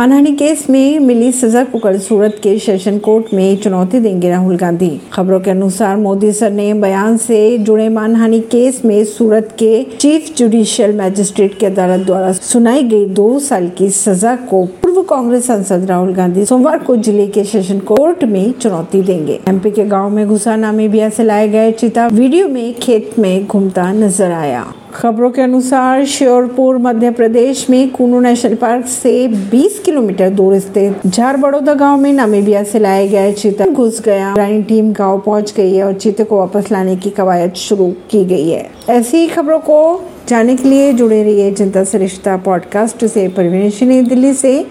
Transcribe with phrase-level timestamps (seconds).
[0.00, 4.56] मानहानि केस में मिली सजा को कल सूरत के सेशन कोर्ट में चुनौती देंगे राहुल
[4.56, 9.82] गांधी। खबरों के अनुसार मोदी सर ने बयान से जुड़े मानहानि केस में सूरत के
[9.96, 15.46] चीफ जुडिशियल मैजिस्ट्रेट की अदालत द्वारा सुनाई गई दो साल की सजा को पूर्व कांग्रेस
[15.46, 20.10] सांसद राहुल गांधी सोमवार को ज़िले के सेशन कोर्ट में चुनौती देंगे। एमपी के गाँव
[20.10, 25.30] में घुसा नामीबिया से लाए गए, चिता वीडियो में खेत में घूमता नज़र आया। खबरों
[25.30, 31.36] के अनुसार श्योरपुर, मध्य प्रदेश में कूनू नेशनल पार्क से 20 किलोमीटर दूर स्थित झार
[31.36, 35.74] बड़ौदा गाँव में नामीबिया से लाए गए चीता। घुस गया। रानी टीम गाँव पहुँच गई
[35.74, 39.58] है और चीते को वापस लाने की कवायद शुरू की गई है। ऐसी ही खबरों
[39.58, 44.66] को जानने के लिए जुड़े रहिए जनता सरिश्ता रिश्ता पॉडकास्ट से। परवीन दिल्ली से।